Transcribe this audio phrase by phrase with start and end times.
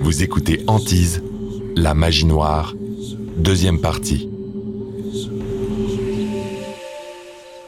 [0.00, 1.22] Vous écoutez Antise,
[1.74, 2.74] la magie noire,
[3.38, 4.28] deuxième partie.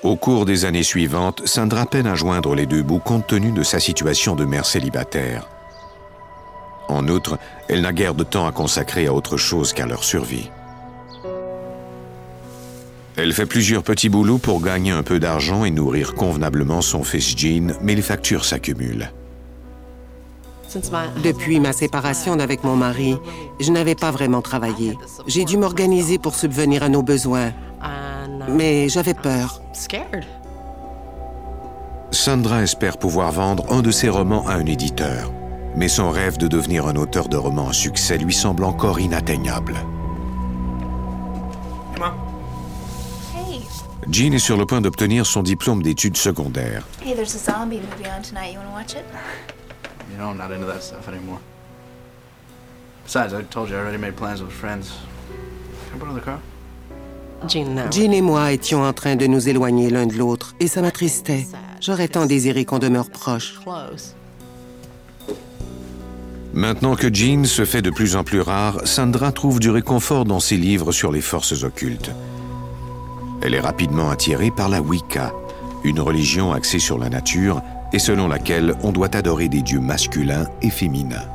[0.03, 3.62] Au cours des années suivantes, Sandra peine à joindre les deux bouts compte tenu de
[3.62, 5.48] sa situation de mère célibataire.
[6.89, 10.51] En outre, elle n'a guère de temps à consacrer à autre chose qu'à leur survie.
[13.17, 17.37] Elle fait plusieurs petits boulots pour gagner un peu d'argent et nourrir convenablement son fils
[17.37, 19.11] Jean, mais les factures s'accumulent.
[21.23, 23.16] Depuis ma séparation avec mon mari,
[23.60, 24.98] je n'avais pas vraiment travaillé.
[25.26, 27.52] J'ai dû m'organiser pour subvenir à nos besoins.
[28.50, 29.62] Mais j'avais peur.
[32.10, 35.32] Sandra espère pouvoir vendre un de ses romans à un éditeur.
[35.76, 39.74] Mais son rêve de devenir un auteur de romans à succès lui semble encore inatteignable.
[44.10, 46.87] Jean est sur le point d'obtenir son diplôme d'études secondaires.
[47.04, 48.54] Hey, there's a zombie movie on tonight.
[48.54, 49.04] You want to watch it?
[50.10, 51.40] You know, I'm not into that stuff anymore.
[53.04, 54.92] Besides, I told you I already made plans with friends.
[55.90, 56.40] Can I borrow the car?
[57.46, 61.46] Jean et moi étions en train de nous éloigner l'un de l'autre et ça m'attristait.
[61.80, 63.54] J'aurais tant désiré qu'on demeure proches.
[66.53, 70.41] Maintenant que Jean se fait de plus en plus rare, Sandra trouve du réconfort dans
[70.41, 72.11] ses livres sur les forces occultes.
[73.43, 75.33] Elle est rapidement attirée par la Wicca,
[75.84, 80.47] une religion axée sur la nature et selon laquelle on doit adorer des dieux masculins
[80.62, 81.27] et féminins.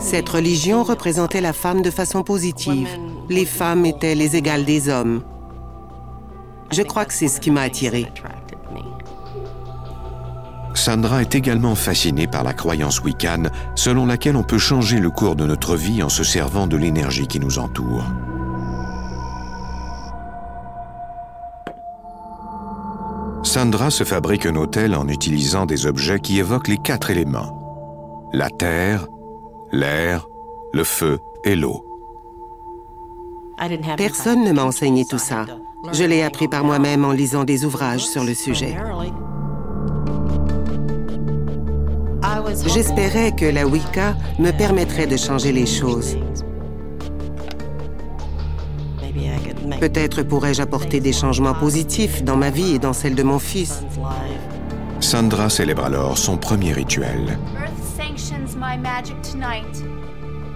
[0.00, 2.88] Cette religion représentait la femme de façon positive.
[3.28, 5.22] Les femmes étaient les égales des hommes.
[6.70, 8.06] Je crois que c'est ce qui m'a attirée.
[10.74, 15.36] Sandra est également fascinée par la croyance wiccan selon laquelle on peut changer le cours
[15.36, 18.04] de notre vie en se servant de l'énergie qui nous entoure.
[23.52, 28.30] Sandra se fabrique un hôtel en utilisant des objets qui évoquent les quatre éléments.
[28.32, 29.06] La terre,
[29.72, 30.26] l'air,
[30.72, 31.84] le feu et l'eau.
[33.98, 35.44] Personne ne m'a enseigné tout ça.
[35.92, 38.74] Je l'ai appris par moi-même en lisant des ouvrages sur le sujet.
[42.68, 46.16] J'espérais que la Wicca me permettrait de changer les choses.
[49.80, 53.82] Peut-être pourrais-je apporter des changements positifs dans ma vie et dans celle de mon fils.
[55.00, 57.38] Sandra célèbre alors son premier rituel.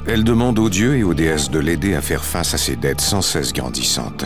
[0.07, 3.01] Elle demande aux dieux et aux déesses de l'aider à faire face à ses dettes
[3.01, 4.25] sans cesse grandissantes.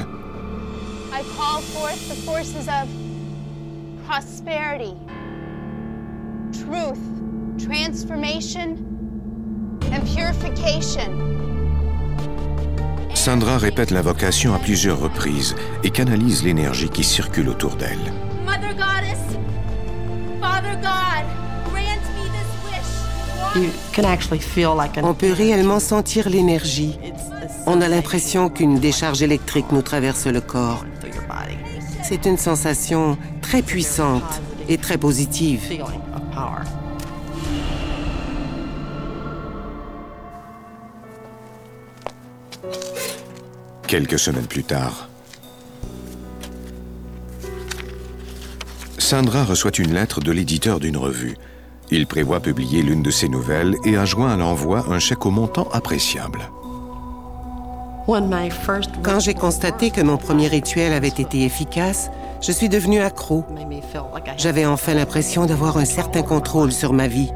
[1.13, 2.89] I call forth the forces of
[4.07, 4.95] prosperity,
[6.53, 6.99] truth,
[7.59, 8.77] transformation,
[9.93, 11.50] and purification.
[13.21, 15.55] Sandra répète l'invocation à plusieurs reprises
[15.85, 17.99] et canalise l'énergie qui circule autour d'elle.
[18.47, 19.37] Mother Goddess,
[20.41, 21.27] Father God,
[21.67, 22.49] grant me this
[24.33, 25.05] wish.
[25.05, 26.99] On peut réellement sentir l'énergie.
[27.67, 30.87] On a l'impression qu'une décharge électrique nous traverse le corps.
[32.03, 35.61] C'est une sensation très puissante et très positive.
[43.91, 45.09] Quelques semaines plus tard,
[48.99, 51.37] Sandra reçoit une lettre de l'éditeur d'une revue.
[51.91, 55.33] Il prévoit publier l'une de ses nouvelles et a joint à l'envoi un chèque au
[55.33, 56.39] montant appréciable.
[59.03, 63.45] Quand j'ai constaté que mon premier rituel avait été efficace, je suis devenue accro.
[64.37, 67.33] J'avais enfin l'impression d'avoir un certain contrôle sur ma vie.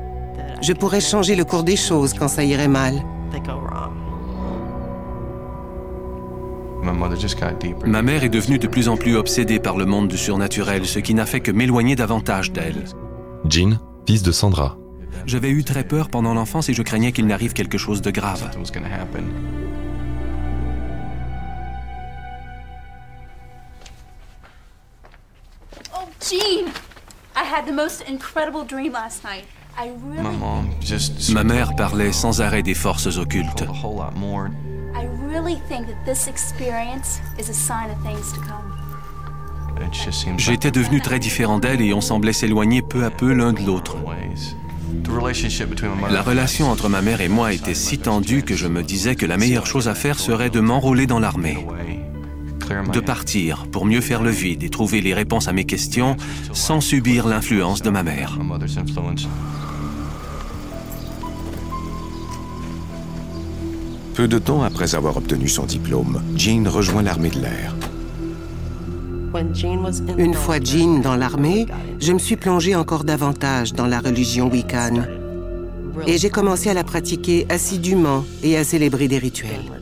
[0.63, 3.03] Je pourrais changer le cours des choses quand ça irait mal.
[7.87, 10.99] Ma mère est devenue de plus en plus obsédée par le monde du surnaturel, ce
[10.99, 12.85] qui n'a fait que m'éloigner davantage d'elle.
[13.49, 14.77] Jean, fils de Sandra.
[15.27, 18.51] J'avais eu très peur pendant l'enfance et je craignais qu'il n'arrive quelque chose de grave.
[25.95, 26.71] Oh, Jean!
[27.37, 29.45] I had the most incredible dream last night.
[29.77, 33.65] I really, Ma mère parlait sans arrêt des forces occultes.
[40.37, 43.97] J'étais devenu très différent d'elle et on semblait s'éloigner peu à peu l'un de l'autre.
[46.11, 49.27] La relation entre ma mère et moi était si tendue que je me disais que
[49.27, 51.67] la meilleure chose à faire serait de m'enrôler dans l'armée,
[52.93, 56.17] de partir pour mieux faire le vide et trouver les réponses à mes questions
[56.53, 58.39] sans subir l'influence de ma mère.
[64.15, 67.75] Peu de temps après avoir obtenu son diplôme, Jean rejoint l'armée de l'air.
[70.17, 71.67] Une fois Jean dans l'armée,
[72.01, 75.03] je me suis plongée encore davantage dans la religion Wiccan.
[76.07, 79.73] Et j'ai commencé à la pratiquer assidûment et à célébrer des rituels.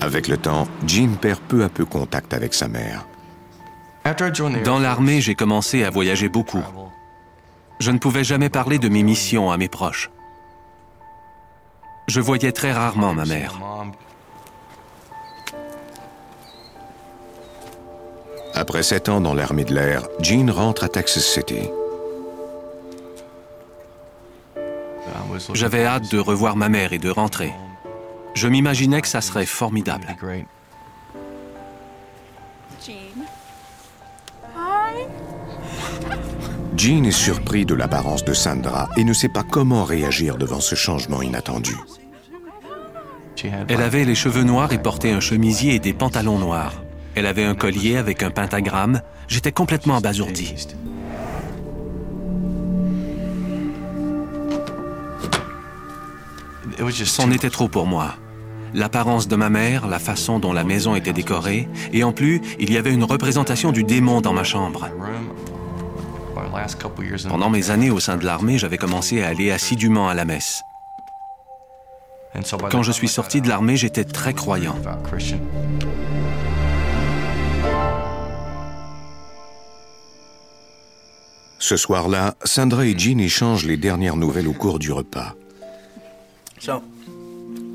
[0.00, 3.04] Avec le temps, Jean perd peu à peu contact avec sa mère.
[4.64, 6.62] Dans l'armée, j'ai commencé à voyager beaucoup.
[7.78, 10.10] Je ne pouvais jamais parler de mes missions à mes proches.
[12.06, 13.58] Je voyais très rarement ma mère.
[18.54, 21.68] Après sept ans dans l'armée de l'air, Jean rentre à Texas City.
[25.52, 27.52] J'avais hâte de revoir ma mère et de rentrer.
[28.34, 30.16] Je m'imaginais que ça serait formidable.
[36.76, 37.04] Jean.
[37.04, 41.22] Est surpris de l'apparence de Sandra et ne sait pas comment réagir devant ce changement
[41.22, 41.74] inattendu.
[43.68, 46.82] Elle avait les cheveux noirs et portait un chemisier et des pantalons noirs.
[47.14, 49.02] Elle avait un collier avec un pentagramme.
[49.26, 50.54] J'étais complètement abasourdi.
[57.04, 58.14] C'en était trop pour moi.
[58.74, 62.72] L'apparence de ma mère, la façon dont la maison était décorée, et en plus, il
[62.72, 64.88] y avait une représentation du démon dans ma chambre.
[67.28, 70.62] Pendant mes années au sein de l'armée, j'avais commencé à aller assidûment à la messe.
[72.70, 74.76] Quand je suis sorti de l'armée, j'étais très croyant.
[81.58, 85.34] Ce soir-là, Sandra et Jean échangent les dernières nouvelles au cours du repas.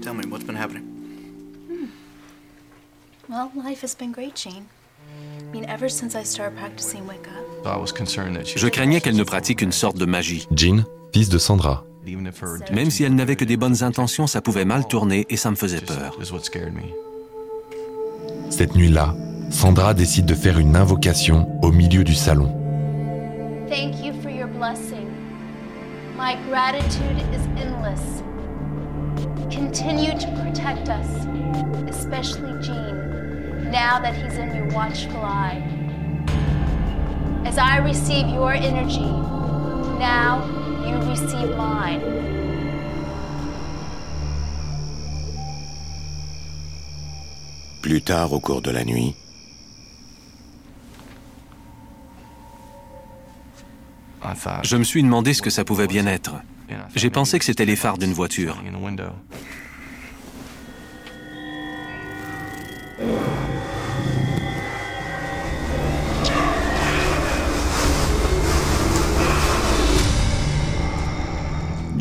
[0.04, 0.84] Tell me, what's been happening?
[3.30, 4.68] Well, life has been great, Jean.
[5.40, 7.32] I mean, ever since I started practicing Wicca.
[8.56, 10.46] Je craignais qu'elle ne pratique une sorte de magie.
[10.54, 10.84] Jean,
[11.14, 11.86] fils de Sandra.
[12.74, 15.56] Même si elle n'avait que des bonnes intentions, ça pouvait mal tourner et ça me
[15.56, 16.18] faisait peur.
[18.50, 19.16] Cette nuit-là,
[19.50, 22.52] Sandra décide de faire une invocation au milieu du salon.
[23.70, 25.08] Thank you for your blessing.
[26.18, 28.22] My gratitude is endless.
[29.50, 31.26] Continue to protect us,
[31.88, 35.62] especially Jean, now that he's in your watchful eye.
[37.46, 39.12] As I receive your energy,
[40.00, 40.44] now
[40.86, 42.02] you receive mine.
[47.82, 49.16] Plus tard, au cours de la nuit,
[54.64, 56.36] Je me suis demandé ce que ça pouvait bien être.
[56.96, 58.62] J'ai pensé que c'était les phares d'une voiture.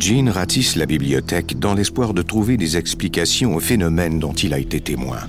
[0.03, 4.59] Jean ratisse la bibliothèque dans l'espoir de trouver des explications aux phénomènes dont il a
[4.59, 5.19] été témoin.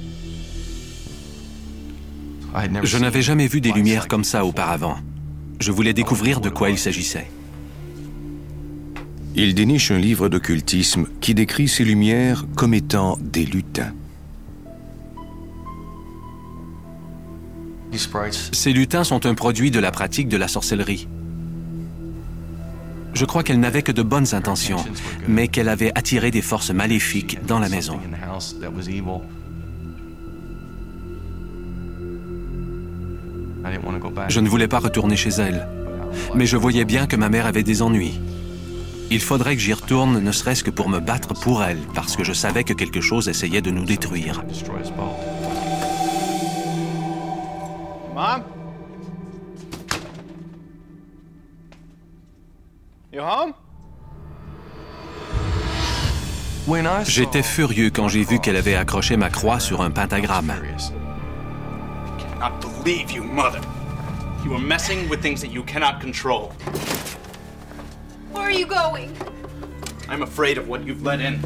[2.82, 4.96] Je n'avais jamais vu des lumières comme ça auparavant.
[5.60, 7.28] Je voulais découvrir de quoi il s'agissait.
[9.36, 13.92] Il déniche un livre d'occultisme qui décrit ces lumières comme étant des lutins.
[18.52, 21.08] Ces lutins sont un produit de la pratique de la sorcellerie.
[23.12, 24.84] Je crois qu'elle n'avait que de bonnes intentions,
[25.26, 27.98] mais qu'elle avait attiré des forces maléfiques dans la maison.
[34.28, 35.66] Je ne voulais pas retourner chez elle,
[36.36, 38.20] mais je voyais bien que ma mère avait des ennuis.
[39.14, 42.24] Il faudrait que j'y retourne, ne serait-ce que pour me battre pour elle, parce que
[42.24, 44.42] je savais que quelque chose essayait de nous détruire.
[48.12, 48.42] Mom?
[53.12, 53.52] You home?
[57.06, 60.52] J'étais furieux quand j'ai vu qu'elle avait accroché ma croix sur un pentagramme.
[62.18, 63.60] cannot believe you, mother.
[64.44, 66.50] You are messing with things that you cannot control.
[68.54, 69.10] Where are you going?
[70.08, 71.40] I'm afraid of what you've let in.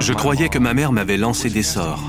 [0.00, 2.02] Je croyais que ma mère m'avait lancé des sorts.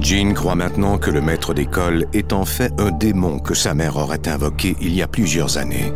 [0.00, 3.96] Jean croit maintenant que le maître d'école est en fait un démon que sa mère
[3.96, 5.92] aurait invoqué il y a plusieurs années.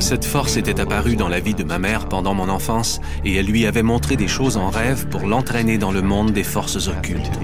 [0.00, 3.46] Cette force était apparue dans la vie de ma mère pendant mon enfance et elle
[3.46, 7.38] lui avait montré des choses en rêve pour l'entraîner dans le monde des forces occultes.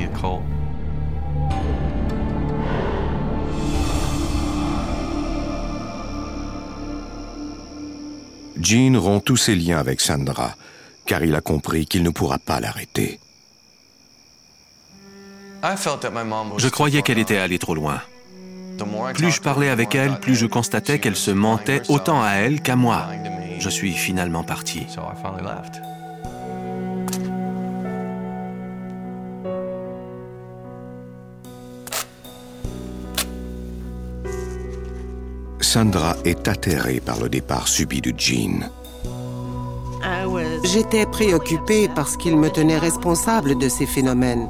[8.61, 10.55] Jean rompt tous ses liens avec Sandra,
[11.07, 13.19] car il a compris qu'il ne pourra pas l'arrêter.
[15.63, 18.01] Je croyais qu'elle était allée trop loin.
[19.15, 22.77] Plus je parlais avec elle, plus je constatais qu'elle se mentait autant à elle qu'à
[22.77, 23.09] moi.
[23.59, 24.87] Je suis finalement parti.
[35.73, 38.69] Sandra est atterrée par le départ subi de Jean.
[40.65, 44.49] J'étais préoccupée parce qu'il me tenait responsable de ces phénomènes.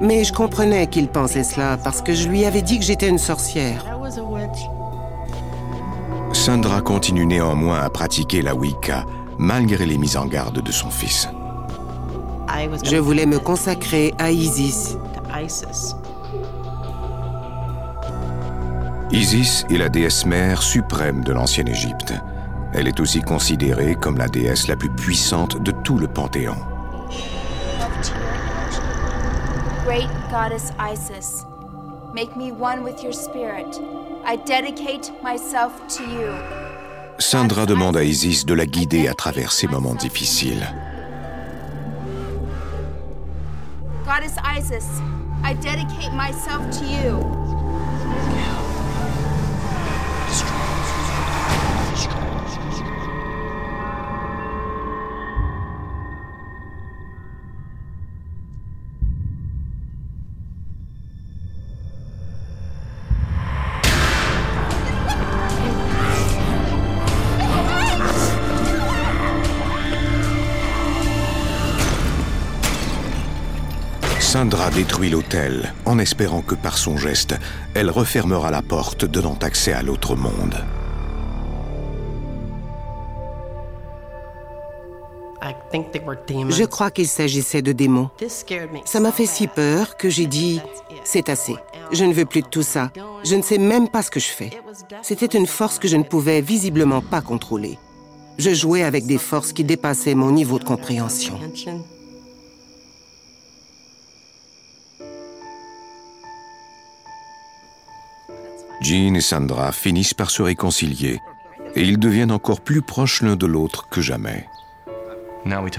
[0.00, 3.18] Mais je comprenais qu'il pensait cela parce que je lui avais dit que j'étais une
[3.18, 3.84] sorcière.
[6.32, 9.04] Sandra continue néanmoins à pratiquer la Wicca
[9.36, 11.28] malgré les mises en garde de son fils.
[12.84, 14.96] Je voulais me consacrer à Isis.
[19.10, 22.12] Isis est la déesse mère suprême de l'ancienne Égypte.
[22.74, 26.56] Elle est aussi considérée comme la déesse la plus puissante de tout le panthéon.
[29.86, 31.46] Great goddess Isis,
[32.14, 33.80] make me one with your spirit.
[34.26, 36.30] I dedicate myself to you.
[37.18, 40.68] Sandra demande à Isis de la guider à travers ces moments difficiles.
[44.04, 45.00] Goddess Isis,
[45.42, 47.47] I dedicate myself to you.
[74.48, 77.34] Sandra détruit l'hôtel en espérant que par son geste,
[77.74, 80.64] elle refermera la porte donnant accès à l'autre monde.
[86.48, 88.08] Je crois qu'il s'agissait de démons.
[88.86, 90.62] Ça m'a fait si peur que j'ai dit,
[91.04, 91.56] c'est assez.
[91.92, 92.90] Je ne veux plus de tout ça.
[93.24, 94.52] Je ne sais même pas ce que je fais.
[95.02, 97.78] C'était une force que je ne pouvais visiblement pas contrôler.
[98.38, 101.38] Je jouais avec des forces qui dépassaient mon niveau de compréhension.
[108.80, 111.20] Jean et Sandra finissent par se réconcilier
[111.74, 114.46] et ils deviennent encore plus proches l'un de l'autre que jamais.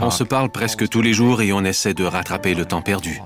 [0.02, 3.22] On se parle presque tous les jours et on essaie de rattraper le temps perdu.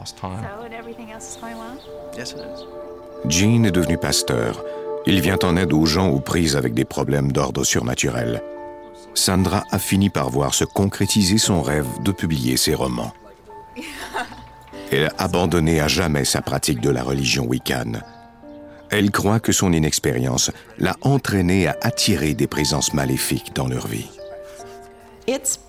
[3.28, 4.64] Jean est devenu pasteur.
[5.06, 8.42] Il vient en aide aux gens aux prises avec des problèmes d'ordre surnaturel.
[9.14, 13.14] Sandra a fini par voir se concrétiser son rêve de publier ses romans.
[14.92, 17.94] Elle a abandonné à jamais sa pratique de la religion wiccan.
[18.96, 24.06] Elle croit que son inexpérience l'a entraînée à attirer des présences maléfiques dans leur vie.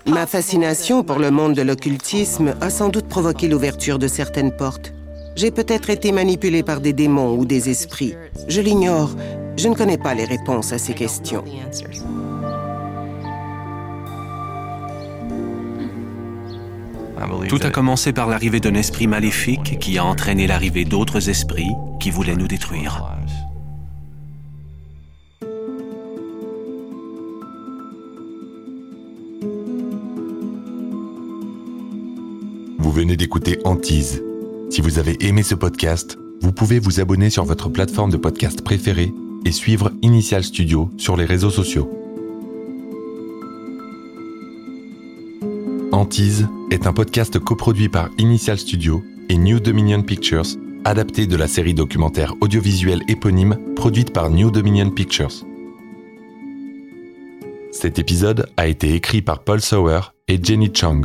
[0.05, 4.93] Ma fascination pour le monde de l'occultisme a sans doute provoqué l'ouverture de certaines portes.
[5.35, 8.13] J'ai peut-être été manipulée par des démons ou des esprits.
[8.47, 9.09] Je l'ignore.
[9.57, 11.43] Je ne connais pas les réponses à ces questions.
[17.49, 21.71] Tout a commencé par l'arrivée d'un esprit maléfique qui a entraîné l'arrivée d'autres esprits
[22.05, 23.03] qui voulaient nous détruire.
[32.77, 34.21] Vous venez d'écouter Antise.
[34.69, 38.61] Si vous avez aimé ce podcast, vous pouvez vous abonner sur votre plateforme de podcast
[38.63, 39.11] préférée
[39.43, 41.89] et suivre Initial Studio sur les réseaux sociaux.
[45.91, 50.45] Antise est un podcast coproduit par Initial Studio et New Dominion Pictures,
[50.85, 55.43] adapté de la série documentaire audiovisuelle éponyme produite par New Dominion Pictures.
[57.71, 61.01] Cet épisode a été écrit par Paul Sauer et Jenny Chang.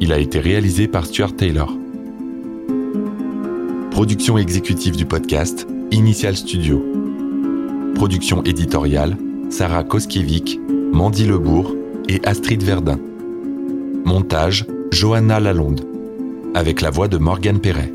[0.00, 1.70] Il a été réalisé par Stuart Taylor.
[3.90, 6.82] Production exécutive du podcast, Initial Studio.
[7.94, 9.16] Production éditoriale,
[9.50, 10.58] Sarah Koskiewicz,
[10.90, 11.76] Mandy Lebourg
[12.08, 12.98] et Astrid Verdun.
[14.06, 15.86] Montage, Johanna Lalonde.
[16.54, 17.92] Avec la voix de Morgane Perret.